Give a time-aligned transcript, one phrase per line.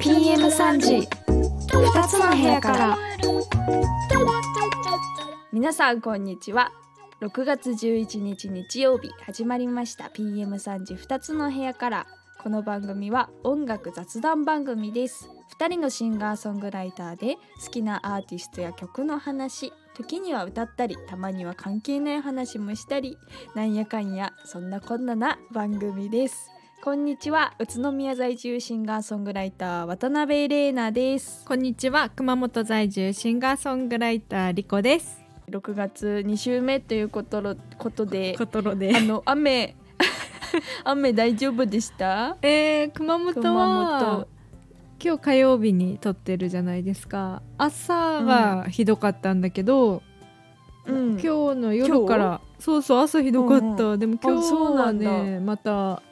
[0.00, 1.08] PM3 時
[1.68, 2.98] 2つの部屋から
[5.52, 6.72] 皆さんこんにちは
[7.20, 12.06] 6月11日日曜日始まりました PM3 時2つの部屋から
[12.42, 15.28] この番組は音楽雑談番組です
[15.58, 23.16] 2人のシンガーソングライターで好きなアーティストや曲の話時には歌ったりたまには関係ない話もしたり
[23.54, 26.50] なんやかんやそんなこんなな番組です。
[26.82, 31.44] こんにちは宇都宮在住シンガーソングライター渡辺玲奈です。
[31.46, 35.22] こんにちは熊本在住シンガーソングライターリコです。
[35.48, 38.96] 6月2週目ということろことでことろで。
[38.96, 39.76] あの雨
[40.82, 42.36] 雨大丈夫でした？
[42.42, 44.28] えー、熊本熊は本
[45.04, 47.42] 今日火曜日に撮ってるじゃないですか。
[47.58, 50.02] 朝がひどかったんだけど、
[50.86, 51.10] うん。
[51.10, 51.26] 今日
[51.60, 56.02] の夜からそうそう朝ひどかった、うんでも今日はねまた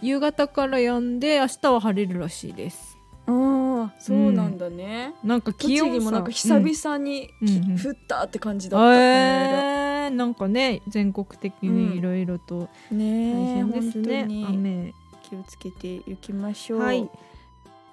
[0.00, 2.96] 夕方から止んで明日は晴れるらしいです。
[3.26, 7.48] うんそうなんだね、なんか気栃温もなんか久々に、うん。
[7.48, 7.78] うんうん。
[7.78, 10.04] 降ったって感じうんだった、この間。
[10.06, 14.46] えー、なんかね全国的にいろいろと大ねえ変ですね、本当に。
[14.48, 16.80] 雨気をつけていきましょう。
[16.80, 17.10] はい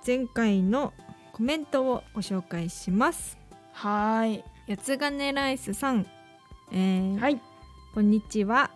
[0.06, 0.94] 前回の
[1.34, 3.40] コメントをご紹介します。
[3.72, 4.44] はい。
[4.68, 6.06] 八つ金ライスさん、
[6.72, 7.42] えーはい。
[7.96, 8.70] こんにちは、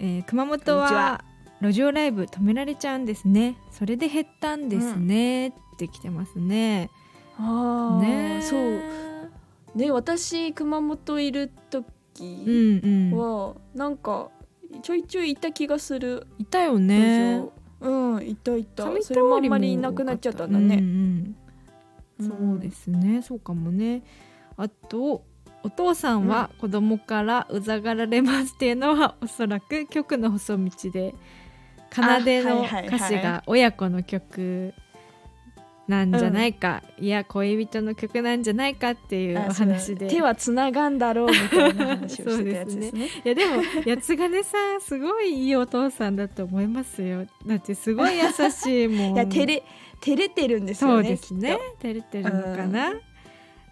[0.00, 1.24] えー熊本はは。
[1.60, 3.56] 路上ライブ止められちゃうんですね。
[3.70, 6.90] それで減ったんですね、って来てますね。
[7.38, 9.78] ああ、ねえそう。
[9.78, 11.86] ね私熊本いる時
[12.20, 13.16] うんうん。
[13.16, 14.30] は、なんか
[14.82, 16.26] ちょいちょいいた気がする。
[16.38, 17.44] いたよね
[17.82, 18.84] うんいたいた。
[18.84, 21.36] 上通りそれもあんまりいなくなっちゃったんだうんね、うん。
[22.20, 23.22] そうですね。
[23.22, 24.02] そうかもね。
[24.56, 25.24] あと
[25.62, 31.14] お父さんは子供からうざがられますっていうのはおそらく曲の細道で
[31.90, 34.74] 奏での歌詞が親子の曲
[35.88, 40.06] なんじゃないか、いや恋人の曲なんじゃないかっていうお話で。
[40.06, 43.06] 手はつながんだろうみたいな話をしてたやつですね。
[43.24, 47.26] いやでも八つ金さんすごいいいお父さんだと思いますよ。
[47.46, 49.14] だってすごい優しいもん。
[49.14, 49.62] いや照れ
[50.00, 51.08] 照れてるんですそうよね。
[51.10, 52.94] ですね照れてるのかな、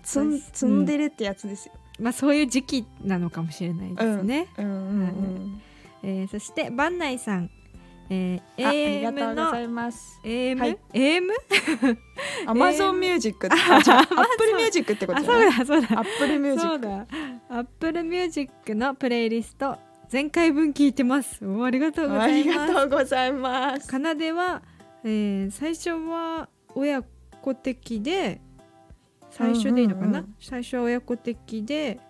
[0.02, 4.64] つんツンデレってやつですよ、まあそういう時期なのかもしれないですね、うん。
[4.64, 5.62] うんうん
[6.02, 7.50] えーそして番内さん、
[8.12, 10.20] えー、あありがとうございます。
[10.24, 10.78] AM、はい。
[10.92, 11.28] AM?
[12.46, 16.00] Amazon Music あ Apple Music ってことあそうだそうだ。
[16.00, 16.86] Apple Music
[17.54, 19.78] Apple Music のプレイリスト
[20.12, 21.46] 前回分聞いてます。
[21.46, 22.72] おありがとうごありざいます。
[22.74, 23.86] がとうございます。
[23.86, 24.62] 奏では、
[25.04, 28.40] えー最初は親子的で
[29.30, 30.34] 最初でいいのかな、うんうんうん。
[30.40, 32.00] 最初は親子的で、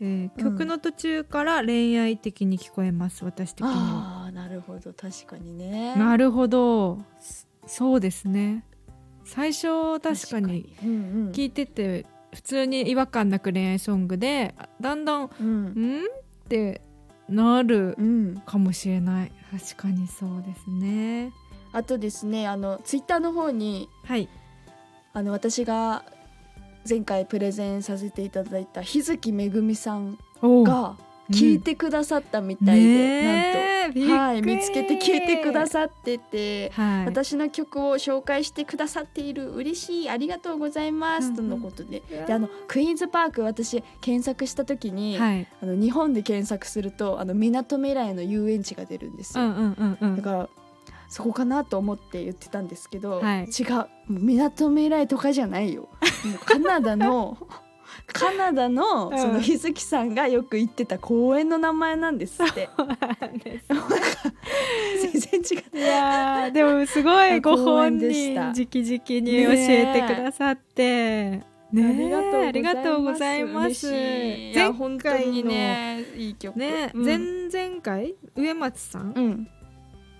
[0.00, 4.13] えーうん曲の途中から恋愛的に聞こえます私的には。
[4.34, 4.92] なるほど。
[4.92, 5.94] 確かにね。
[5.96, 6.98] なるほど。
[7.20, 8.64] そそうですね。
[9.24, 10.92] 最初確かにうんう
[11.28, 11.32] ん。
[11.32, 15.64] 聞いてて普通に違和感なく恋愛ソングでだんだんうん
[16.02, 16.08] 「ん?」っ
[16.48, 16.82] て
[17.28, 18.42] なるうん。
[18.44, 19.32] かもしれない。
[19.50, 21.32] 確かにそうですね。
[21.72, 24.28] あとですねあのツイッターの方にはい。
[25.12, 26.04] あの私が
[26.88, 30.96] 前回プレゼンさせていただいた日月めぐみさんおが
[31.30, 34.08] 聞いてくださったみたいで、ねえびっくり。
[34.08, 37.06] なんと、はい、見つけて聞いてくださってて、はい。
[37.06, 41.36] 私の曲を紹介してくださっている嬉しいありがとうございます、うんうん。
[41.36, 42.02] とのことで。
[42.08, 45.46] であのクイーンズパーク私検索した時に、はい。
[45.62, 50.16] あの日本で検索するとあの港未来の遊園地が出るんですよ、うんうんうんうん。
[50.16, 50.48] だから
[51.08, 53.44] そこかなと思って言ってたんですけど、はい。
[53.44, 53.72] 違う。
[53.72, 55.88] もう港未来とかじゃないよ。
[56.44, 57.38] カナダの
[58.06, 59.18] カナダのうん。
[59.18, 62.68] その日月さんがよく行ってた公園の名前なんですって。
[65.00, 71.42] 全然違う いやーでもすごいご公本人直々に教えてくださって、
[71.72, 72.46] ねえありがとうございます。
[72.46, 73.88] ありがとうございます。
[73.88, 74.52] 嬉しい。
[74.52, 76.56] いや本当にねいい曲。
[76.56, 77.04] ね、うん。
[77.04, 78.14] 前々回？
[78.36, 79.48] 上松さん、うん。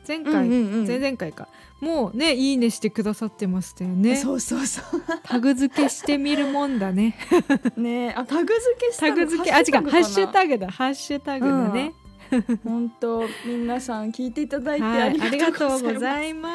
[0.06, 1.48] 前回、前々回か
[1.84, 4.16] もうねいいねしてくださってましたよね。
[4.16, 4.81] そうそうそ
[5.22, 7.14] タグ付けしてみるもんだね。
[7.76, 9.14] うねあタグ付けしたの？
[9.14, 10.70] タグ付けあ違うハッシュグタグだ。
[10.70, 11.92] ハッシュタグだね、
[12.64, 16.00] 本当皆さん聞いていただいてはいありがとうございます。
[16.00, 16.50] ざいま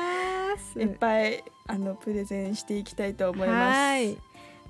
[0.57, 0.79] す。
[0.79, 4.17] いっぱいあのプレゼンしていきたいと思います。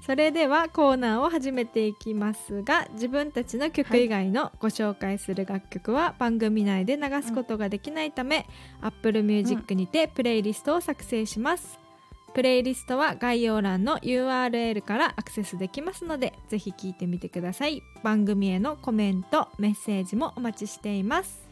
[0.05, 8.47] それではコーナーを始めていきますが自分たちの曲以外のご紹介する楽曲は番組内で流すことができないため、
[8.81, 11.79] Apple Music にてプレイリストを作成します。
[12.33, 17.81] プレイリストは概要欄の URL からアクセスできますのでぜひ聞いてみてください。
[18.03, 21.48] 番組へのコメントメッセージもお待ちしています。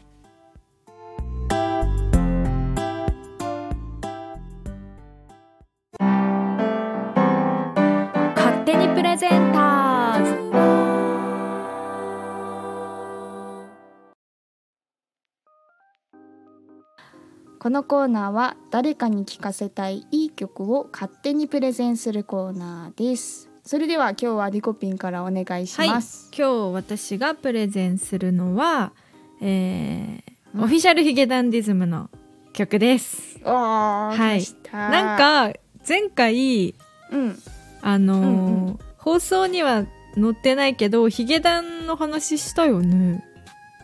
[17.58, 23.50] このコーナーは誰かに聴かせたいいい曲を勝手にプレゼンするコーナーです。
[23.64, 28.92] それでは今日はリコピンからお願いします、今日私がプレゼンするのは、
[29.40, 30.22] えー
[30.54, 32.08] うんオフィシャルヒゲダンディズムの
[32.54, 33.38] 曲です。
[33.44, 34.42] はい。
[34.72, 35.18] なん
[35.52, 36.74] か前回
[37.12, 37.38] うん。
[37.82, 38.78] あのーうんうん。
[38.96, 39.84] 放送には
[40.14, 43.24] 載ってないけどヒゲダンの話したよね。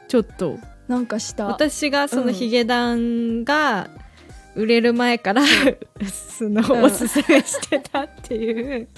[0.08, 0.58] ちょっと
[0.88, 1.46] なんかした。
[1.46, 2.32] 私がそのうん。
[2.34, 3.88] ヒゲダンが
[4.54, 5.42] 売れる前から、
[6.38, 8.88] その、うんおすすめしてたっていう。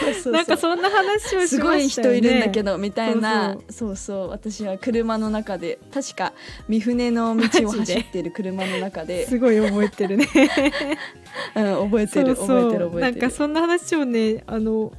[0.00, 1.46] そうそうなんかそんな話をね。
[1.46, 3.56] すごい人いるんだけどどみたいな。
[3.70, 4.28] そうそう。
[4.28, 6.32] 私は車の中で確か
[6.68, 10.28] 三船の道を走ってる車の中で、すごい覚えてるね。
[11.54, 13.00] うん、覚えてる覚えてる覚えてる。
[13.00, 14.92] なんかそんな話をねあの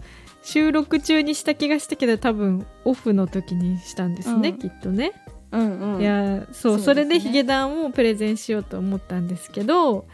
[0.44, 4.58] 収録中にした気がしたけど多分オフの時にしたんですね、うん。
[4.58, 5.12] きっとね、
[5.56, 6.02] うんうん。
[6.02, 6.84] いやそうそね。
[6.84, 10.06] それでヒゲダンをプレゼンしようと思ったんですけど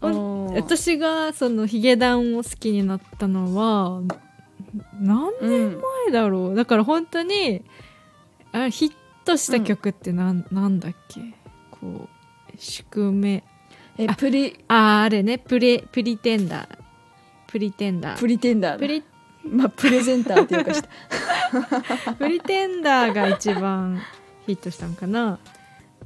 [0.00, 4.02] 私がそのヒゲダンを好きになったのは
[5.00, 6.54] 何うん前だろう？
[6.54, 7.62] だから本当に
[8.52, 8.92] あヒッ
[9.24, 11.20] トした曲ってなん,、なんだっけ？
[11.70, 12.08] こ
[12.52, 13.42] う宿命。
[13.98, 14.58] あえプリ。
[14.68, 15.38] あーあれね。
[15.38, 16.68] プレプリテンダー。
[17.46, 18.18] プリテンダー。
[18.18, 18.78] プリテンダーだ。
[18.78, 19.02] プリ
[19.44, 24.00] まあプレゼンターっていうか した プリテンダーが一番
[24.46, 25.38] ヒットしたのかな？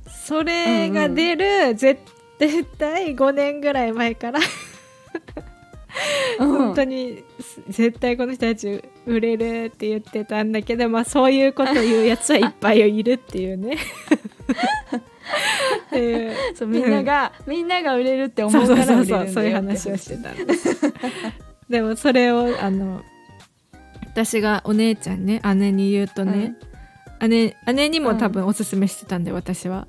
[0.06, 2.00] それが出る、絶
[2.78, 4.40] 対5年ぐらい前から。
[6.38, 13.76] 本当にす絶対この人たち売れるって言ってたんだけど、まあ、そういうこと言うやつはいっぱいいるっていうね。
[15.88, 16.36] っていう。
[16.54, 20.76] そうみんなが、みんなが売れるって思そうからそうそうそういう話をしてたんです。
[21.68, 23.02] でもそれをあの
[24.06, 26.56] 私がお姉ちゃんね姉に言うとね、
[27.26, 29.86] 姉姉にも多分おすすめしてたんで私は。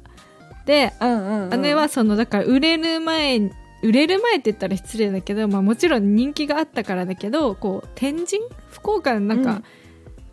[0.65, 8.39] でうんうん、うん、姉はそのだから売れる前に売れる前って言ったら失礼だけど、まあ、もちろん人気があったからだけどこう天神？
[8.69, 9.63] 福岡のなんか、うん。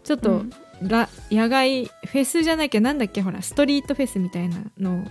[0.03, 0.51] ちょっと、うん。
[0.83, 5.07] ら野外フェスじゃなきゃなんだっけほらストリートフェスみたいなの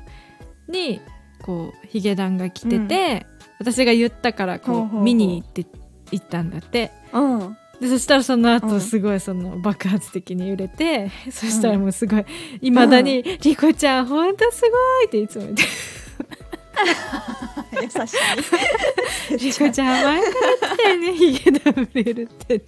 [0.67, 1.01] に
[1.41, 3.25] こうヒゲダンが来てて、
[3.59, 4.97] 私が言ったからこう。
[5.01, 5.65] 見に行って
[6.11, 6.91] 行ったんだって。
[7.13, 8.56] うんでそしたらそのうん。
[8.56, 12.25] 後すごいその爆発的に売れて、 そしたらもうすごい
[12.62, 14.68] いまだに「リコちゃんほんとすご
[15.04, 15.63] い!」っていつも言って。
[17.81, 19.39] 優しい。
[19.39, 20.27] リコちゃん前か
[20.69, 22.62] らてねヒゲダン売れるって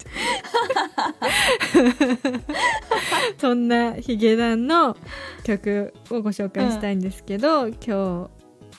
[3.38, 4.96] そんなヒゲダンの
[5.44, 8.30] 曲をご紹介したいんですけど、今日ご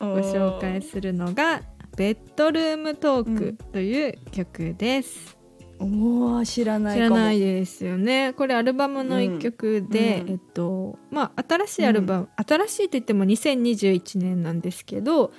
[0.01, 1.63] 紹介するのが
[1.97, 5.38] 「ベッドルームトーク」という曲です、
[5.81, 8.33] おー知らない知からもないですよね。
[8.35, 15.33] これアルバムの一曲で、うんえっとまあ新しいアルバム、新しいと言っても2021年なんですけど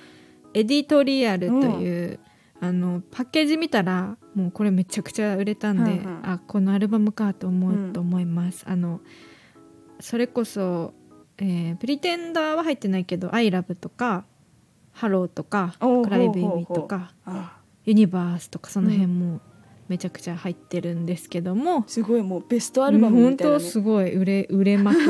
[0.54, 2.20] エディトリアルという、
[2.60, 6.20] あのパッケージ見たらもうこれめちゃくちゃ売れたんで、うんうん。
[6.22, 9.00] あこのアルバムかと思ううんと思います、あの
[10.00, 10.94] それこそ、
[11.38, 14.24] えープリテンダーは入ってないけど「I LOVE とか
[14.92, 19.40] 「ハローとか「おー Cry Baby」とかあ「Universe」とかその辺も
[19.90, 25.06] めちゃくちゃ入ってるんですけども、すごいもうベストアルバムみたいな、ね、本当すごい売れ売れまくり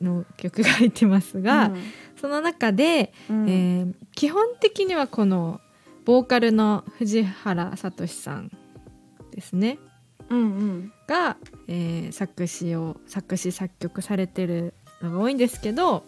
[0.00, 1.72] の曲が入ってますが、
[2.20, 3.50] その中で、うん。
[3.50, 5.60] えー基本的にはこの
[6.04, 8.52] ボーカルの藤原聡さん
[9.32, 9.80] ですね。
[10.30, 10.92] うんうん。
[11.08, 16.04] が、えー作詞を作詞作曲されてるのが多いんですけど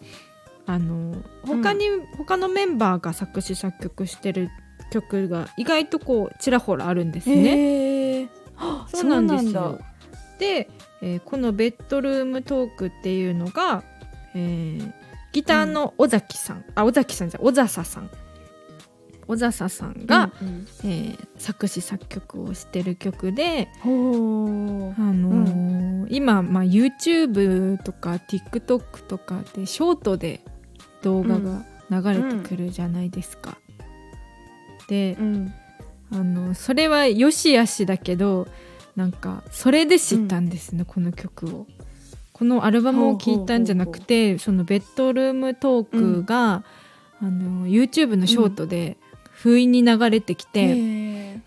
[0.65, 1.85] あの他に、
[2.17, 4.49] 他のメンバーが作詞作曲してる
[4.89, 8.29] 曲が意外とこうちらほらあるんですね。
[8.93, 9.79] そうなんですだよ。
[10.39, 10.69] で、
[11.01, 13.83] えーこのベッドルームトークっていうのが、
[14.33, 14.91] えー
[15.33, 18.09] ギターの尾崎さん、あ尾崎さんじゃ小笹さん。
[19.27, 20.67] 小笹さんが、うんうん。
[20.85, 30.39] えー作詞作曲をしてる曲で、あのー今、まあ、YouTube とか TikTok とかでショートで
[31.01, 33.57] 動画が流れてくるじゃないですか。
[34.87, 35.53] で、うん。
[36.11, 38.47] あのそれはよしあしだけど
[38.95, 41.67] なんかそれで知ったんですね、この曲を。
[42.31, 46.63] このアルバムを聴いたんじゃなくてそのベッドルームトークが、
[47.19, 48.97] あの YouTube のショートで
[49.31, 51.41] 不意に流れてきて、へ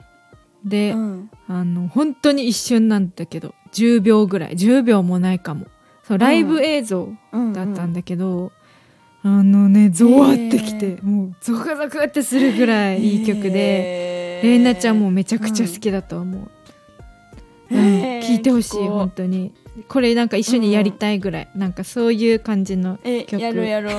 [0.65, 1.31] で、うん。
[1.49, 4.53] あの本当に一瞬なんだけど10秒ぐらい。
[4.55, 5.67] 10秒もないかも。
[6.07, 8.53] そうライブ映像うんだったんだけど、
[9.23, 16.51] あのねゾワってきて、へもうゾクゾクってするぐらいいい曲で、でレイナちゃんもめちゃくちゃ好きだと思う、
[17.71, 17.81] うん
[18.21, 19.53] 聞いてほしい本当に。
[19.89, 23.99] これなんか一緒にやりたいぐらい、なんかそういう感じのえ曲やろうやろう。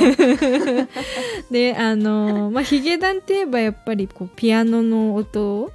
[1.52, 5.72] であのー まあヒゲダンって言えばやっぱりこうピアノの音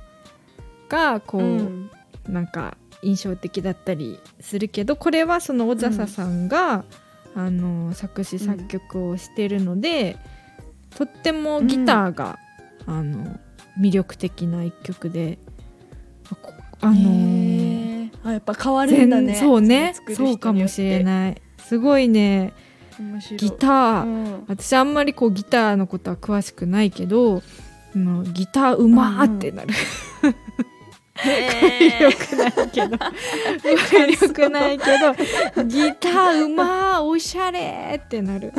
[0.88, 1.90] がこう、うん。
[2.28, 6.84] なんか印象的だったりするけどこれはその小笹さんが、
[7.36, 10.16] あの作詞作曲をしてるので、
[10.96, 12.38] とってもギターが、
[12.86, 13.38] あの
[13.78, 15.38] 魅力的な一曲で
[16.80, 19.34] あのーあやっぱ変わるんだね。
[19.34, 19.94] 全そうね。
[20.14, 21.42] そうかもしれいない。
[21.58, 22.52] すごいね。
[23.36, 24.44] ギター、うん。
[24.48, 27.42] 私あんまりこうギターのことは詳しくないけど
[28.32, 29.74] ギターうまーってなる、へ
[32.00, 32.92] よくないけど
[34.26, 38.52] よくないけどギターうまーおしゃれってなる、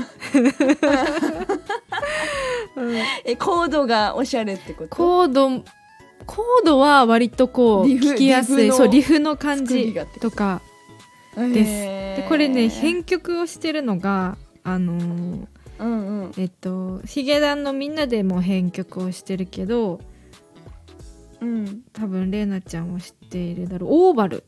[2.75, 2.95] う ん
[3.25, 4.95] えコードがおしゃれってこと？
[4.95, 5.49] コード
[6.25, 10.31] コードは割とこう聞きやすいそうリフの感じと？
[10.31, 10.61] か
[11.35, 11.71] です。
[12.21, 15.45] でこれね編曲をしてるのがあのー
[15.79, 16.31] うんうん。
[16.37, 19.99] えっとヒゲダンのみんなでも編曲をしてるけど
[21.41, 23.89] うん多分レイナちゃんは知っているだろう。
[23.91, 24.44] オーバル。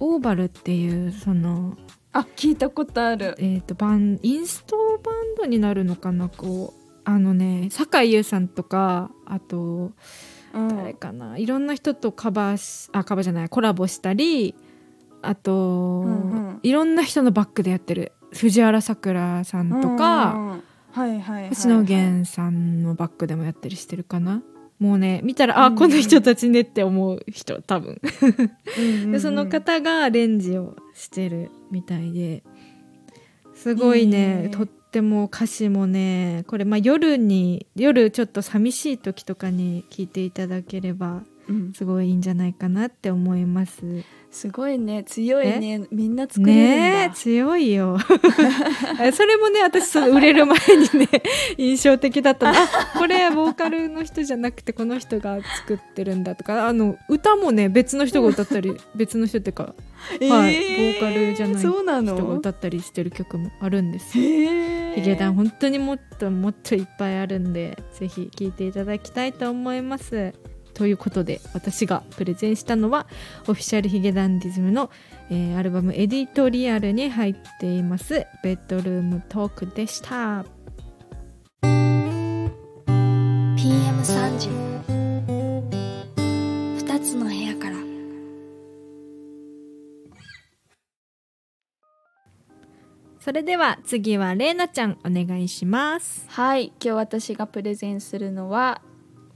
[0.00, 1.76] オーバルっていうその、
[2.12, 3.34] あ聞いたことある。
[3.38, 6.86] えっとバンインストバンドになるのかなこう。
[7.08, 9.92] あのね酒井優さんとかあと
[10.52, 10.68] うん。
[10.68, 14.54] 誰かな、いろんな人とカバーしあカバーじゃないコラボしたり
[15.22, 15.52] あと、
[16.02, 16.60] んうん。
[16.62, 18.12] いろんな人のバックでやってる。
[18.32, 20.62] 藤原さくらさんとか、うんうんうん。
[20.92, 21.48] はいはいはいはい。
[21.50, 24.42] 星野源さんのバックでもやったりしてるかな
[24.78, 25.76] もうね見たら、あうん。
[25.76, 28.00] この人たちねって思う人多分。
[29.10, 32.42] でその方がアレンジをしてるみたいで。
[33.54, 34.50] すごいへね。
[34.50, 41.26] ーとっても歌詞もねこれまあ夜に夜ちょっと寂しい時とかに聞いていただければうん
[41.74, 43.82] すごいいいんじゃないかなって思います。
[44.30, 45.86] すごいね強いね。
[45.90, 46.98] みんな作れるんだ。
[46.98, 47.96] ねえ強いよ。
[49.00, 51.08] え それもね私その売れる前にね
[51.56, 52.58] 印象的だったの。
[52.58, 52.66] あ
[52.98, 56.68] これボーカルの人じゃなくてこの人が作ってるんだとか。
[56.68, 59.74] あの歌もね別の人が歌ったり 別の人っていうか
[60.20, 64.24] えはいボーカルじゃない人がの歌ったりしてる曲もあるんですよ。
[64.24, 70.34] へヒゲダン本当にもっともっといっぱいあるんでぜひ聴いていただきたいと思います。
[70.76, 73.06] ということで私がプレゼンしたのは
[73.48, 74.90] オフィシャルヒゲダンディズムの、
[75.30, 80.44] えーアルバムエディトリアルに入っていますベッドルームトークでした。
[83.56, 84.50] PM3 時
[86.84, 87.76] 2つの部屋から
[93.18, 96.26] それでは次はレイナちゃんお願いします。
[96.28, 98.82] はい今日私がプレゼンするのは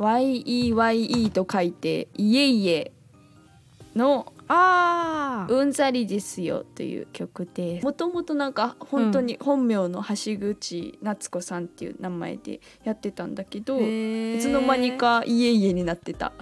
[0.00, 2.92] YEYE と書いて「いえいえ」
[3.94, 7.84] のあ「うんざりですよ」という曲です。
[7.84, 16.32] もともとなんか本当に本名の橋口夏子さんっていう名前でやってたんだけどいつの間にか「いえいえ」になってた。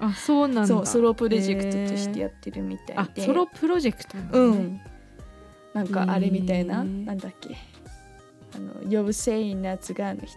[0.00, 0.66] あそうなんだ。
[0.66, 4.28] そうソロプロジェクトとしてやってるみたいあでソロプロジェクトね。
[4.32, 4.80] うん。
[5.74, 7.56] なんかあれみたいな、なんだっけ？
[8.54, 10.36] あの呼ぶせいなやつがの人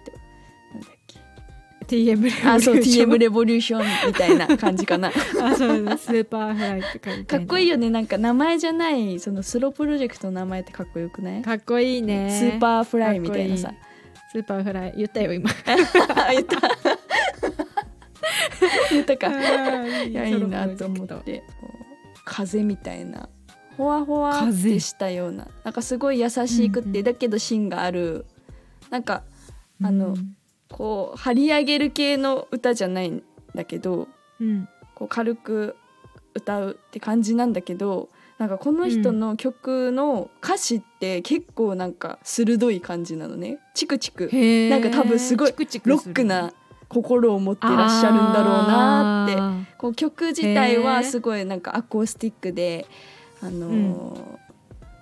[1.88, 5.10] TM レボリューションあそう TM レボリューションみたいな感じかな。
[5.42, 7.90] あそうですスーパーフライって書いてかっこいいよね。
[7.90, 11.42] なんか名前じゃないそのスロープロジェクトの名前ってかっこよくない？
[11.42, 12.30] かっこいいね。
[12.32, 13.74] スーパーフライみたいなさ。
[14.32, 15.50] スーパーフライ言ったよ今。
[15.66, 16.60] 言った。
[18.92, 19.28] 言ったか。
[20.04, 20.14] いい。
[20.14, 21.44] やいいなと思って。
[22.26, 23.30] 風みたいな。
[23.78, 24.74] ほわほわっ風。
[24.74, 25.48] てしたような。
[25.64, 27.04] なんかすごい優しくって、うんうん。
[27.04, 28.26] だけど芯がある。
[28.90, 29.24] なんか
[29.84, 30.16] あの
[30.76, 33.24] こう張り上げる系の歌じゃないん
[33.56, 34.10] だけど
[34.42, 34.68] うん。
[34.94, 35.76] こう軽く
[36.34, 43.60] 歌うって感じなんだけどなんかこの人の曲の歌詞って結構なんか鋭い感じなのね。
[43.74, 44.30] チクチク。
[44.70, 45.56] なんか多分すごいロ
[45.96, 46.52] ックな
[46.90, 49.36] 心を持ってらっしゃるんだろうなって。
[49.40, 52.86] あこう曲自体へはーすごいなんかアコースティックで、
[53.42, 54.46] あのー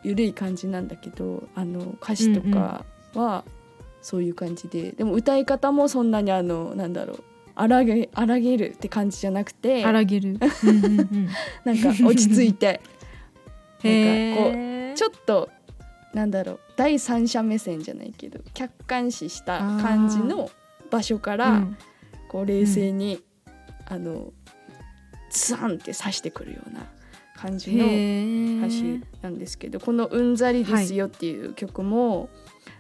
[0.04, 2.84] ゆるい感じなんだけどあの歌詞とか
[3.16, 3.46] は
[4.04, 7.24] そういう感じで、でも歌い方もそんなにあのなんだろう。
[7.56, 9.84] 荒げ荒げるって感じじゃなくて。
[9.84, 10.38] ー荒げる。
[10.64, 11.30] うんうんうん。
[11.64, 12.82] なんか落ち着いて。
[13.84, 15.50] へなんかこーうちょっと
[16.14, 16.60] なんだろう。
[16.76, 20.50] 第三者目線じゃないけど客観視した感じの
[20.92, 21.78] 場所から、うん。
[22.28, 23.22] こう冷静に、
[23.86, 24.34] あの
[25.30, 26.88] ツンって刺してくるような
[27.36, 32.30] 感じのへ歌詞なんですけどこの「うんざりですよ」っていう曲も、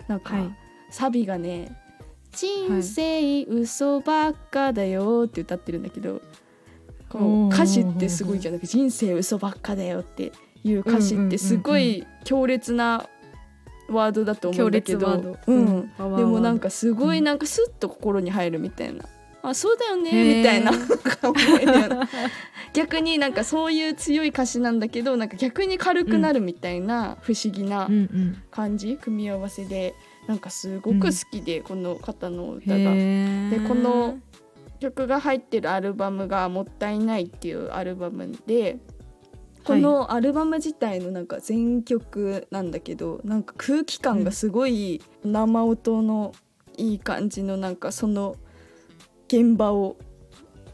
[0.07, 0.62] なんか、はい
[0.93, 1.75] サビがね
[2.31, 6.21] 「人生嘘ばっかだよ」って歌ってるんだけど
[7.09, 10.31] こう歌詞ってすごいじゃなくて「人生嘘ばっかだよ」って
[10.63, 13.09] いう歌詞ってすごい強烈な
[13.89, 19.05] ワードだと思うんだけど、でもなんかすごいなんかスッと心に入るみたいな。
[19.41, 20.37] あそうだよへねー。
[20.37, 22.07] みたいな。
[22.73, 27.89] 逆になんかそういう強い歌詞なんだけどなんか逆に軽くなるみたいな不思議な
[28.51, 29.95] 感じ、組み合わせで
[30.27, 32.93] なんかすごく好きで、この方の歌が。
[32.93, 34.19] でこの
[34.79, 38.79] 曲が入ってるアルバムが「もったいない」っていうアルバムで
[39.63, 46.33] このアルバム自体のなんか全曲なんだけどなんか空気感がすごい生音の
[46.77, 48.35] いい感じのなんかその
[49.27, 49.95] 現場を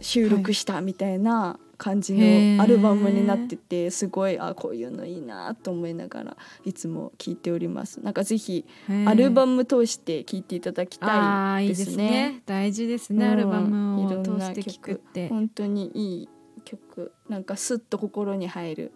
[0.01, 8.01] 収録したみたいな感じのアルバムになっててすごいあこういうのいいなと思いながらいつも聴いております。
[8.01, 8.65] なんかぜひ
[9.05, 12.09] アルバム通して聴いていただきあたーいいですね。
[12.09, 13.31] ね大事ですね、うん。
[13.31, 15.29] アルバムを通して聞くって。
[15.29, 16.29] 本当にいい
[16.65, 17.13] 曲。
[17.29, 18.91] なんかスッと心に入る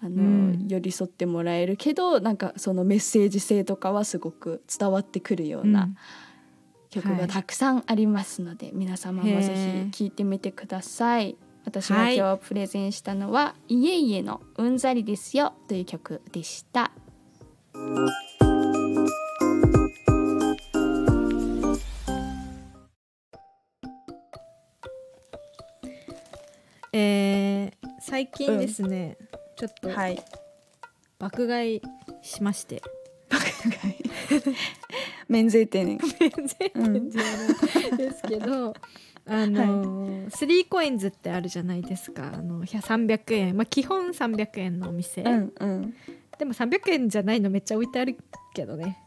[0.00, 0.66] あの、うん。
[0.66, 5.72] 寄り添ってもらえるけどなんかそのメッセージ性とかはすごく伝わってくるよううん。
[5.72, 5.90] な
[6.88, 11.36] 曲がたくさんありますので、皆様もぜひ聴いてみてください。
[11.68, 16.90] 私が今日プレゼンしたのは「いえいえのうんざりですよ」という曲でした。
[26.94, 27.70] えー、
[28.00, 30.18] 最近ですね、うん、ちょっと、はい、
[31.18, 31.82] 爆買い
[32.22, 32.82] しまして。
[33.28, 33.44] 爆
[33.78, 33.96] 買い。
[35.28, 35.86] 免税店。
[35.86, 37.22] 免税店じゃ
[37.90, 38.72] なですけど、
[39.26, 40.07] あのーはい。
[40.30, 42.32] スリーコインズってあるじゃないですか。
[42.34, 45.94] あの300円、まあ、基本300円のお店、うんうん、
[46.38, 48.16] でも300円じゃないのめっちゃ置いてある
[48.54, 48.98] けどね。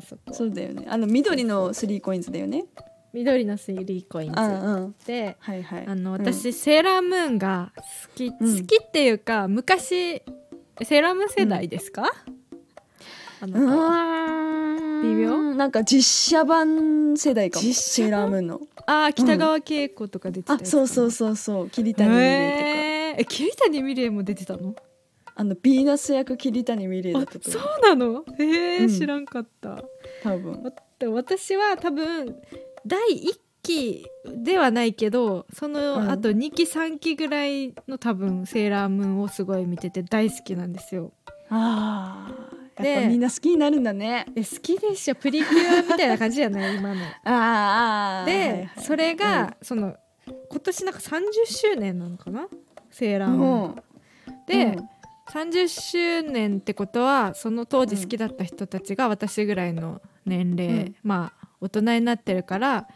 [0.00, 0.86] そそうだよね。
[0.88, 2.64] あの緑のスリーコインズだよね。
[3.12, 7.82] 緑のスリーコインズ、ううん、で、はいはい、あの私、うん、セーラームーンが好
[8.14, 10.22] き好きっていうか、昔
[10.82, 12.41] セーラームーン世代ですか、うん
[13.42, 15.54] あのうん微妙？
[15.56, 17.64] なんか実写版世代かも。
[17.72, 18.60] セーラームーンの。
[18.86, 20.82] あー北川景子とか出てたやつかな。
[20.84, 21.70] あそうそうそうそう。
[21.70, 23.20] 桐谷美玲とか、えー。
[23.20, 24.76] え桐谷美玲も出てたの？
[25.34, 27.70] あのヴィーナス役桐谷美玲だあったとそ思う。
[27.78, 28.24] うなの？
[28.38, 28.88] えーうん。
[28.88, 29.82] 知らんかった。
[30.22, 30.72] 多分。
[31.12, 32.36] 私は多分
[32.86, 36.10] 第1期ではないけどそのうん。
[36.10, 41.12] 後2期3期ぐらいの多分セーラームーンをすごい見てて大好きなんですよ。
[41.50, 44.26] ああぱみんな好きになるんだね。
[44.34, 47.02] え好きでしょプリキュアみたいな感じじゃない今の。
[47.02, 48.70] あーあーで、はいはい。
[48.78, 52.48] それが、その今年なんか30周年なのかな？
[52.90, 53.38] セーラーうん。
[53.38, 53.82] ムーン、
[54.46, 54.88] で、うん。
[55.32, 60.96] 30周年ってことはその当時好きだった人たちが私ぐらいの年齢、うん。
[61.02, 62.88] まあ大人になってるから、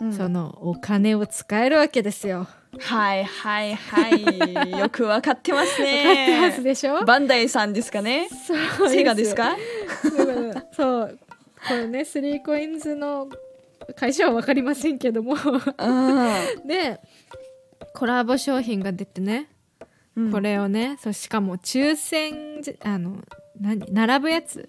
[0.00, 0.12] うん。
[0.12, 2.46] そのお金を使えるわけですよ。
[2.80, 4.70] はいはいはい。
[4.78, 6.04] よくわかってますね。
[6.04, 7.04] 分かってますでしょ？
[7.04, 8.28] バンダイさんですかね？
[8.76, 9.56] そうセガですか？
[10.76, 11.18] そう。
[11.66, 13.28] これねスリーコインズの
[13.96, 15.34] 会社は分かりませんけども。
[16.66, 17.00] で
[17.94, 19.48] コラボ商品が出てね、
[20.14, 20.30] うん。
[20.32, 23.24] これをねそうしかも抽選じあの
[23.60, 24.68] 何並ぶやつ。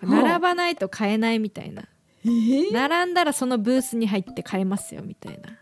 [0.00, 1.84] はあ並ばないと買えないみたいな
[2.24, 2.72] えー？
[2.72, 5.58] 並んだらそのブースに入って買えますよみたいな。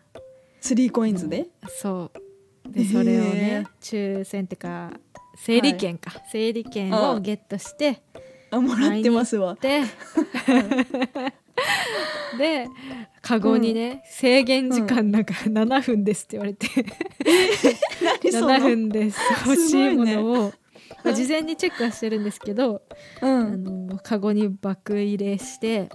[0.60, 1.46] スリーコインズで？
[1.68, 2.70] そう。
[2.70, 4.92] でそれをね抽選ってか
[5.36, 8.02] 整理券か、整理券をゲットして
[8.50, 9.56] あもらってますわ。
[9.60, 9.82] で
[12.38, 12.66] で
[13.20, 15.24] カゴにね、制限時間なん。
[15.24, 16.66] か7分ですって言われて。
[18.02, 20.52] 何その？7分です欲しいものを、
[21.04, 22.82] まあ事前にチェックはしてるんですけど、
[23.20, 25.90] うあんのカゴに爆入れして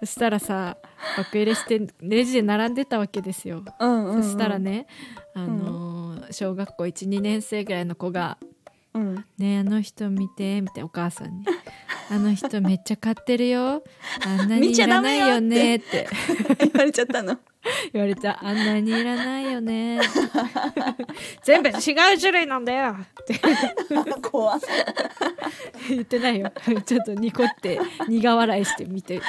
[0.00, 0.76] そしたらさ
[1.16, 3.64] 爆入れしてレジで並んでたわけですよ。
[3.80, 4.22] うんうんうん。
[4.22, 4.86] そしたらね、
[5.34, 8.36] あのー小学校12年生ぐらいの子が
[8.92, 11.44] うん「ねえあの人見て」みたいなお母さんに
[12.10, 13.82] 「あの人めっちゃ買ってるよ。
[14.24, 16.08] あんなにいらないよね」って。
[16.58, 17.38] 言われちゃったの。
[17.92, 20.00] 言われた「あんなにいらないよね」
[21.42, 21.76] 全部違う
[22.18, 23.40] 種類なんだよ」っ て
[24.22, 24.60] 怖っ。
[25.88, 26.52] 言ってないよ。
[26.86, 29.20] ちょっとニコって苦笑いして見て。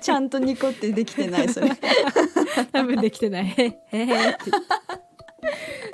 [0.00, 1.70] ちゃんとニコってできてないそれ。
[2.72, 3.46] 多分できてない。
[3.46, 4.50] へへへって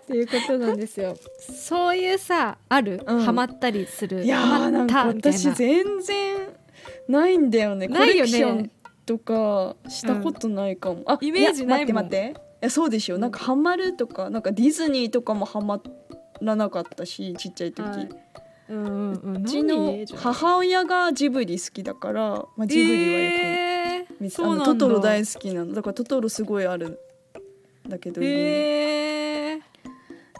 [0.02, 1.16] っていうことなんですよ。
[1.38, 3.20] そういうさある、うん。
[3.20, 4.24] ハマったりする？
[4.24, 4.84] いやな？
[4.84, 6.36] んか私全然
[7.08, 7.88] ないんだよね。
[7.88, 8.30] ないよね。
[8.30, 8.70] コレクション
[9.06, 11.96] とかしたことないかも、あイメージないもん。
[11.96, 12.40] や待って待って。
[12.60, 15.80] やそうでしょなんかハマるとかなんかディズニーとかもハマ
[16.40, 18.08] らなかったしちっちゃい時、はい。
[18.68, 19.42] うんうんうん。
[19.42, 24.64] うちの母親がジブリ好きだから、まあ、ジブリはよえーく見て、そうなんだ。
[24.64, 25.74] あのトトロ大好きなの。
[25.74, 27.00] だからトトロすごいある
[27.86, 28.28] んだけど、えー、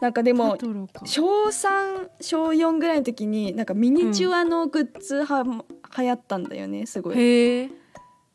[0.00, 0.56] なんかでも
[1.04, 7.70] 小3小4ぐらいの時になんかミニチュアのグッズは、流行ったんだよねすごい。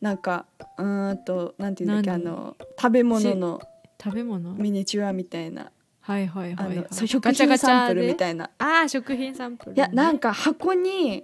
[0.02, 0.46] なんか
[0.78, 3.62] うーんとなんていうんだっけあ何の食べ物の
[4.02, 4.54] 食べ物？
[4.54, 5.72] ミニチュアみたいな。
[6.02, 8.52] はいはいはい、はい、食品サンプルでみたいな。
[8.60, 11.24] ああ食品サンプル、ね、いやなんか箱に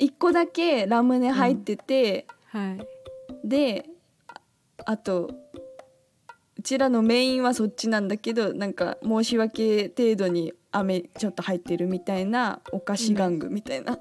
[0.00, 2.78] 1個だけラムネ入ってて、はい。
[3.46, 3.84] で
[4.28, 4.40] あ
[4.86, 5.43] あとう
[6.64, 13.98] ちらのメインはそっちなんだけどなんか申し訳程度に飴ちょっと入ってるみたいなお菓子玩具みたいな、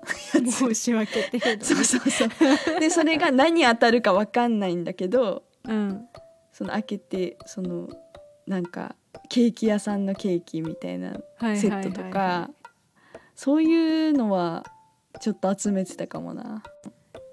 [0.50, 2.80] 申し訳程度そうそうそう。
[2.80, 6.08] でそれが何当たるか分かんないんだけどうん
[6.52, 7.90] その開けてその
[8.48, 8.96] なんか
[9.30, 11.88] ケーキ屋さんのケーキみたいなはいはいセはいはい。
[11.90, 12.50] ットとか
[13.36, 14.66] そういうのは
[15.20, 16.64] ちょっと集めてたかもな。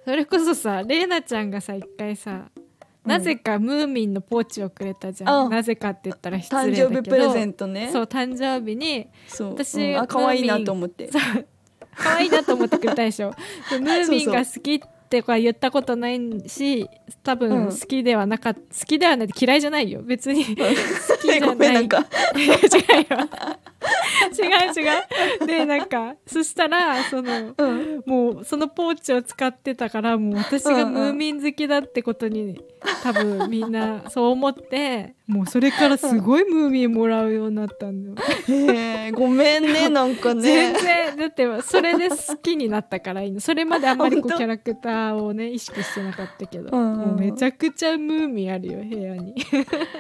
[0.04, 2.50] それこそさレイナちゃんがさ一回さ
[3.04, 5.48] なぜかムーミンのポーチをくれたじゃん、あ。
[5.48, 6.88] なぜかって言ったら失誕礼だけど。
[6.90, 7.90] 生日プレゼントね。
[7.92, 9.50] そう誕生日にそう。
[9.52, 9.98] 私うん。
[9.98, 11.10] あ可愛いなと思って。
[11.10, 11.46] そう。
[11.96, 13.32] 可愛いなと思ってくれたでしょ。
[13.70, 16.88] で ムーミンが好きってか言ったことないし
[17.22, 17.38] 多うん。
[17.38, 20.02] 分好きではなかった、好きではないって嫌いじゃないよ。
[20.02, 20.54] 別に好
[21.20, 21.48] きじゃない。
[21.48, 22.06] ごめんなんか。
[22.36, 23.28] 違うよ
[24.38, 24.84] 違う
[25.40, 25.46] 違う。
[25.46, 28.02] でなんかそしたらそのうん。
[28.06, 32.60] もうそのポーチを使ってたからもう私がムーミン好きだってことに
[33.02, 38.16] 多分みんなそう思ってもうそれからすごいムーミンもらうようになったんだよ。
[38.48, 43.40] へえごめんね なんか全ね然だってそれで好きになったからいいの。
[43.40, 49.34] それまであんまりこうキャラクターをね意識してなかったけど、もうめちゃくちゃムーミンあるよ部屋に。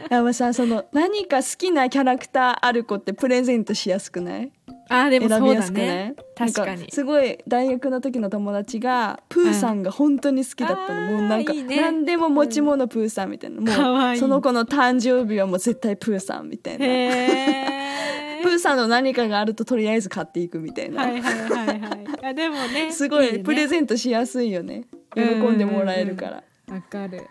[0.08, 4.50] でもさその何か好きなキャラクターある子ってプレゼントしやすくない？
[4.90, 6.14] あーでもそうだね。
[6.34, 6.90] 確かに。
[6.90, 11.20] すごい大学の時の友達がプーさんが本当に好きだったの、うん。
[11.20, 11.80] もうなんかあーいいね。
[11.80, 14.18] 何でも持ち物プーさんみたいな、もかわいい。
[14.18, 16.84] うその子の誕生日はもう絶対プーさんみたいな。
[16.86, 21.80] へ プーさんの何かがあるととりあえず買っていくみたいな、はいはいはいはい。
[22.22, 23.38] あでもね すごいね。
[23.38, 24.84] プレゼントしやすいよね。
[25.14, 26.42] 喜んでもらえるから、
[26.74, 27.22] わかる。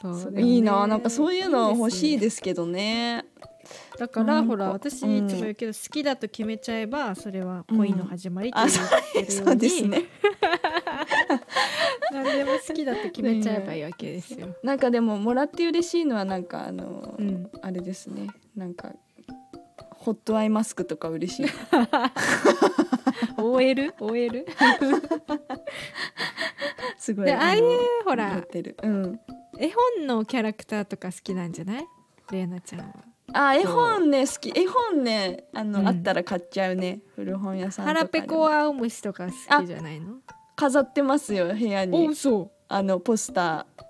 [0.00, 3.24] そうそうでもねいいななんかそういうの欲しいいですけどね
[3.98, 10.02] だからほら私いつも言うけど好きだと決めちゃえばそれは恋の始まりってあ言ってるように、そうですね。
[12.12, 17.50] 何でも好きだと決めちゃえばいいわけですよ、 なんかでももらって嬉しいのはなんかあの、うん。
[17.62, 18.28] あれですね。
[18.56, 18.92] なんか
[19.90, 21.46] ホットアイマスクとか嬉しい。
[23.38, 23.94] OL?
[24.00, 24.46] OL?
[26.98, 27.68] すごいでああいうの
[28.04, 28.42] ほら
[29.58, 31.86] 絵本のキャラクターとか好きなんじゃない？
[32.32, 32.86] レイナちゃんは
[33.36, 34.50] あ絵本ね好き。
[34.54, 35.88] 絵本ねあの、うん。
[35.88, 37.00] あったら買っちゃうね。
[37.16, 40.14] 古本屋さんとか腹ペコは青虫とか好きじゃないの？
[40.56, 43.82] 飾ってますよ部屋おにそあのポスター。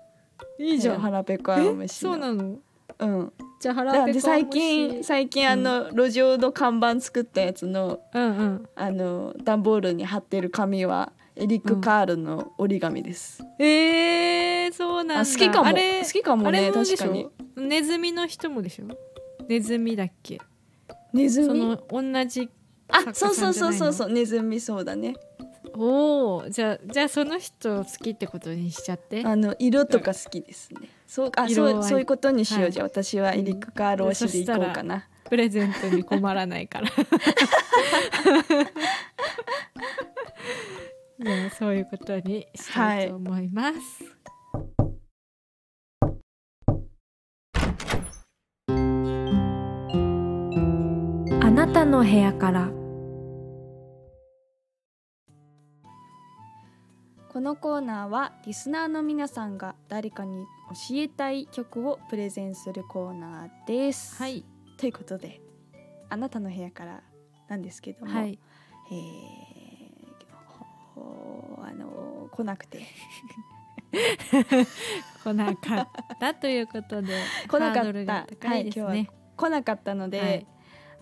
[0.59, 0.99] ういいじゃん。
[0.99, 1.73] 腹ペコ青え？
[1.73, 2.57] 虫そうなの？
[2.97, 3.33] うん。
[3.59, 8.69] じゃあ腹ペコで最近最近あの、路上の看板作ったやつのうんうん。
[8.75, 15.19] あの段ボールに貼ってる紙はエリック・カールの折り紙です、えー、そうなんだ。
[15.19, 15.67] あ好きかも。
[15.67, 16.97] あれ好きかもあれねもでしょ？
[16.97, 17.29] 確かに。
[17.57, 18.85] ネズミの人もでしょ？
[19.47, 20.39] ネズミだっけ？
[21.13, 21.47] ネズミ？
[21.47, 21.77] その
[22.11, 22.49] 同じ
[22.89, 25.15] あそうそうそうそうそうネズミそうだね。
[25.73, 29.23] おおじゃあじゃあその人好きってことにしちゃって？
[29.25, 30.89] あの色とか好きですね。
[31.07, 31.73] そうあ色合い。
[31.73, 36.89] うそそういうことにしよう、はいじゃあ私はエリック・カール推しでいこうかな、プレゼントに困らないから。
[41.17, 43.79] じゃあそういうことにしたいと思います、
[51.65, 52.69] なたの部屋から。
[57.29, 64.15] このコーナーはリスナーの皆さんが誰かに教えたい曲をプレゼンするコーナーです。
[64.17, 64.45] はい。
[64.77, 65.41] ということで
[66.09, 67.01] あなたの部屋から
[67.49, 68.37] なんですけども、はい。
[68.91, 68.95] えー
[70.93, 72.83] ほあの来なくて。
[75.23, 75.87] 来なかっ
[76.19, 77.15] たということで
[77.49, 77.79] 来なかった。
[77.79, 78.93] ハードルが高いですは
[79.35, 80.47] 来なかったので、はい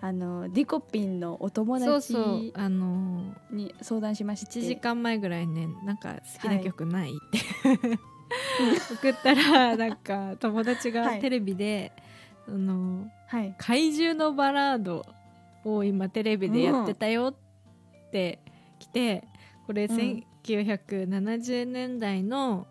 [0.03, 4.59] あのディコピンのお友達あのーに相談しまして。
[4.59, 7.11] 1時間前ぐらいねなんか好きな曲ない？
[7.11, 7.39] って、
[8.95, 11.15] 送ったらなんか友達はい。
[11.15, 11.93] がテレビで、
[12.49, 13.55] あのはい。
[13.57, 15.05] 怪獣のバラード
[15.63, 18.39] を今テレビでやってたよって
[18.79, 19.23] 来て、
[19.65, 19.87] これん。
[20.43, 22.67] 1970年代の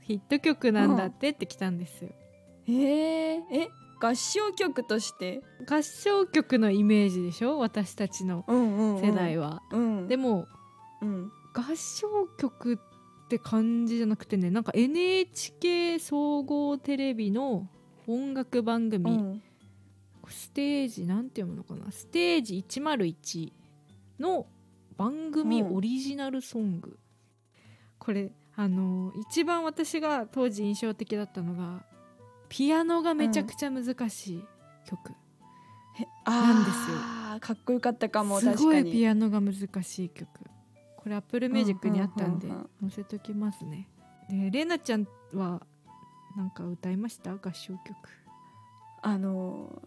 [0.00, 2.10] ヒット曲なんだってって来たんですよ。
[2.66, 3.68] えー、え
[4.00, 7.58] 合唱曲として、合唱曲のイメージでしょ？
[7.58, 9.02] 私たちのうんうんうん。
[9.02, 10.46] 世代は、うん、でも
[11.02, 12.08] うん、合唱
[12.38, 17.68] 曲って感じじゃなくてねなんか NHK 総合テレビの
[18.06, 19.42] 音楽番組、うん。
[20.28, 21.90] ステージなんて読むのかな？
[21.92, 23.52] ステージ101
[24.18, 24.46] の
[24.96, 25.76] 番組うん。
[25.76, 26.98] オリジナルソング、
[27.98, 31.84] これあの一番私が当時印象的だったのが
[32.50, 34.44] ピアノがめちゃくちゃ難しい
[34.84, 35.12] 曲、
[35.94, 36.96] へなんですよ。
[37.40, 38.82] かっこよかったかもす確かに。
[38.82, 40.28] ごいピアノが難しい曲。
[40.96, 42.90] これアップルミュージックにあったんでうんうんうん。
[42.90, 43.88] 載せときますね。
[44.28, 45.62] でレナちゃんは
[46.36, 47.32] なんか歌いました？
[47.32, 47.96] 合唱曲。
[49.02, 49.80] あの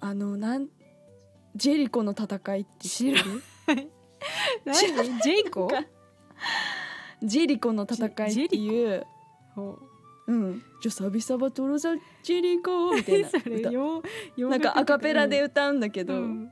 [0.00, 0.68] あのなん
[1.54, 3.18] ジェリコの戦いって知る
[4.64, 5.68] 何知らジェイコ？
[5.68, 5.84] か
[7.22, 9.06] ジェリコの戦いっていう
[9.54, 9.78] ほ
[10.26, 13.28] うん「ジョサビサバトロザジェリコ」みたいな
[14.48, 16.50] なんかアカペラで歌うんだけど、うん。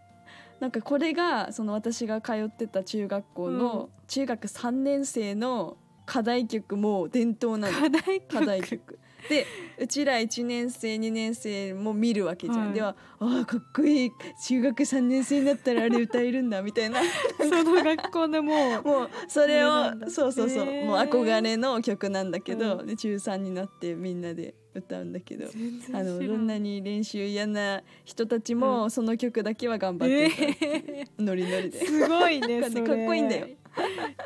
[0.61, 7.74] なんかこれがその私が通ってた中学校の中学3年生の課題曲も伝統なの。
[7.76, 8.28] 課題曲。
[8.28, 9.46] 課題曲で
[9.78, 14.12] うちら1年生2年生も見るわけじゃん、はいではああかっこいい
[14.44, 17.00] 中学3年生になったらあれ歌えるんだみたいな。
[17.38, 20.66] その学校でもうもうそれをそうそうそう。
[20.66, 22.87] もう憧れの曲なんだけど、うん。
[22.87, 25.46] で中3になってみんなで歌うんだけど
[25.92, 31.87] あのどんなに練習嫌な人たちも、その曲だけは頑張って歌うっていう、ノリノリで。
[31.87, 33.46] すごいねかかっこいいんだよ。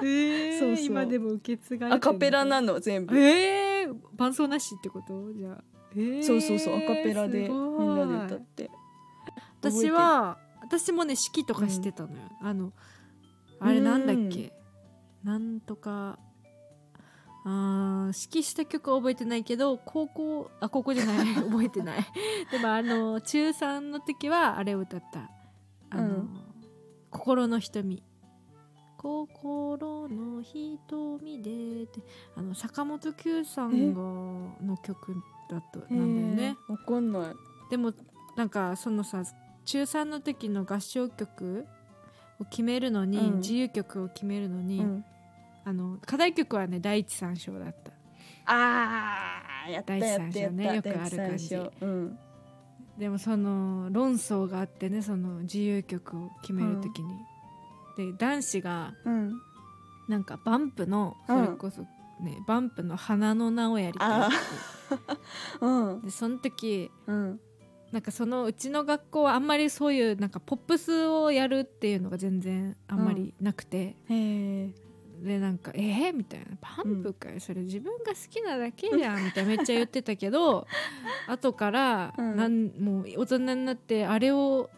[0.02, 0.58] えー。
[0.58, 0.86] そうそう。
[0.86, 3.65] 今でも受け継がれてるアカペラなの全部、えー、
[4.14, 5.32] 伴奏なしってこと？
[5.32, 8.70] じゃあ、えーそうそうそうアカペラですみんなで歌って。
[9.60, 12.72] 私は私もね指揮とかしてたのよ、あの
[13.60, 14.52] あれなんだっけ、
[15.24, 16.18] なんとか
[17.44, 21.34] あー指揮した曲は覚えてないけど高校あ高校じゃない。
[21.34, 22.04] 覚えてない。
[22.50, 25.30] でもあの中3の時はあれを歌った。
[25.90, 26.40] あの、うん。
[27.10, 28.02] 心の瞳
[29.06, 32.00] 心の瞳でって
[32.34, 35.14] あの坂本九さんがの曲
[35.48, 36.56] だとなんだよね。
[36.68, 37.34] わかんない。
[37.70, 37.92] でも
[38.36, 39.22] なんかそのさ
[39.64, 41.66] 中3の時の合唱曲
[42.40, 43.36] を決めるのに、うん。
[43.36, 45.04] 自由曲を決めるのに、うん。
[45.64, 47.92] あの課題曲はね第一三章だった。
[48.46, 51.16] あーやった第や三章ったやったねよくある感じ。
[51.18, 51.86] 第三章。
[51.86, 52.18] うん。
[52.98, 57.14] でもその論争があってねその自由曲を決める時に、
[57.96, 59.40] で男子がうん。
[60.08, 61.82] なんかバンプのそれこそ
[62.20, 64.36] ね、バンプの花の名をやりたいあって
[65.60, 65.68] う。
[65.98, 66.02] ん。
[66.02, 67.40] でその時うん。
[67.92, 74.74] なんかそのうちの学校はあんまりそういうなんかポップスをやるっていうのが全然あんまりなくて、へえ
[75.22, 80.66] でなんか「えー?」みたいな「バンプかよそれ自分が好きなだけじゃん」みたいなめっちゃ言ってたけど
[81.28, 82.36] 後から、うん。
[82.36, 84.68] なんもう大人になってあれを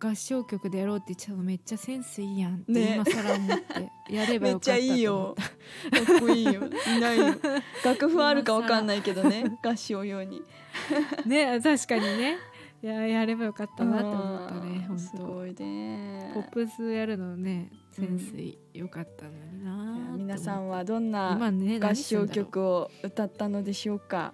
[0.00, 2.94] 合唱曲でやろうって言っちゃうのめっちゃセンスいいやんってね。
[2.96, 5.94] 今更思って やればめっちゃよかったと思った。
[5.96, 6.06] いいよ。
[6.06, 6.52] かっこいいよ。
[6.96, 7.24] いないよ。
[7.84, 9.58] 楽譜あるかわかんないけどね。
[9.62, 10.42] 合唱用に。
[11.26, 12.36] ね確かにね。
[12.80, 16.30] いややればよかったなって思ったねうんす本ごいね。
[16.32, 18.32] 当ポップスやるのねセンス
[18.72, 21.36] 良かったのにな皆さんはどんな
[21.80, 24.32] 合唱曲を歌ったのでしょうか？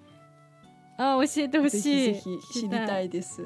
[0.98, 2.14] あ教えてほぜしい。
[2.14, 3.42] ひぜひ知りたいです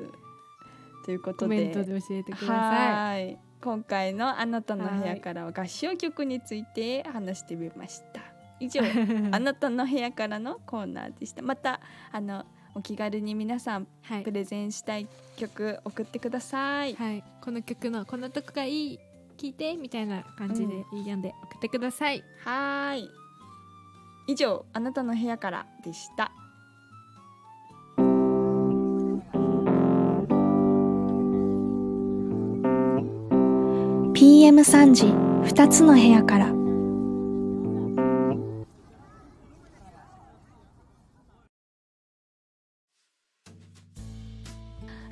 [1.08, 2.92] ということコメでントで教えてください。
[2.92, 3.38] はい。
[3.62, 8.20] 今回のあなたの部屋からは合唱曲について話してみました。
[8.60, 8.82] 以上
[9.32, 11.40] あなたの部屋からのコーナーでした。
[11.40, 11.80] また
[12.12, 12.44] あの
[12.74, 14.22] お気軽に皆さんはい。
[14.22, 18.98] プレゼンしたい曲送ってください、はい、この曲のこのとこがいい
[19.38, 23.10] 聞いてみたいな感じでいいやんで送ってください、はーい。
[24.26, 26.30] 以上あなたの部屋からでした
[34.18, 35.04] PM3 時
[35.54, 36.52] 2つの部屋から。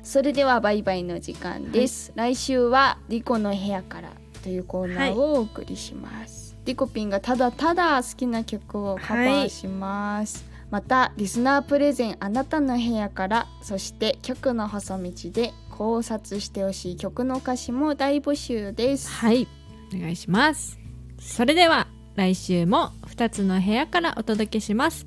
[0.03, 4.11] それではバイバイの時間です、来週はリコの部屋から
[4.43, 19.09] というコーナーをお送りします、リコピンがただただ好きな曲をカバーします、またリスナープレゼンあなたの部屋からそして曲の細道で考察してほしい曲の歌詞も大募集です。
[19.09, 19.47] はい
[19.95, 20.79] お願いします。
[21.19, 25.05] それでは来週も2つの部屋からお届けします。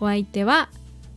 [0.00, 0.68] お相手は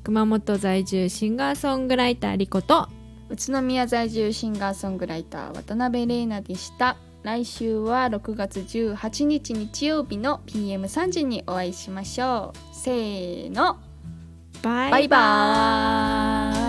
[0.04, 2.88] 熊本在住シンガーソングライターリコと
[3.30, 6.98] 宇都宮在住シンガーソングライター渡辺玲奈でした。
[7.22, 12.76] 来週は6月18日日曜日の PM3 時にお会いしましょう。
[12.76, 13.78] せーの。
[14.64, 16.67] ババイバーイ